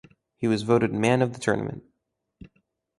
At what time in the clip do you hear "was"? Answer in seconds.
0.47-0.63